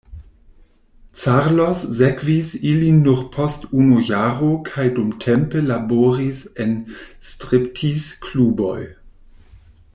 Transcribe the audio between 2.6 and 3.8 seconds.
ilin nur post